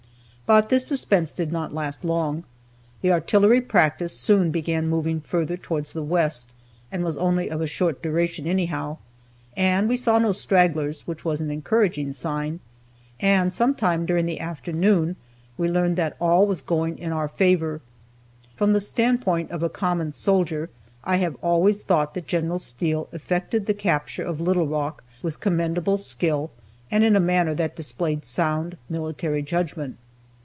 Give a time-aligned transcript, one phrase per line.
[0.47, 2.43] But this suspense did not last long.
[2.99, 6.51] The artillery practice soon began moving further towards the west,
[6.91, 8.97] and was only of short duration anyhow.
[9.55, 12.59] And we saw no stragglers, which was an encouraging sign,
[13.21, 15.15] and some time during the afternoon
[15.57, 17.79] we learned that all was going in our favor.
[18.57, 20.69] From the standpoint of a common soldier,
[21.05, 25.95] I have always thought that General Steele effected the capture of Little Rock with commendable
[25.95, 26.51] skill
[26.91, 29.95] and in a manner that displayed sound military judgment.